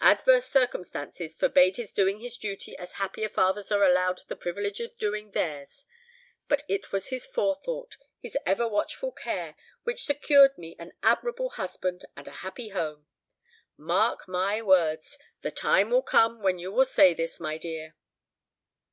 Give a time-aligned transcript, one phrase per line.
[0.00, 4.96] Adverse circumstances forbade his doing his duty as happier fathers are allowed the privilege of
[4.96, 5.86] doing theirs,
[6.46, 12.04] but it was his forethought, his ever watchful care, which secured me an admirable husband
[12.16, 13.08] and a happy home.'
[13.76, 17.96] Mark my words, the time will come when you will say this, my dear."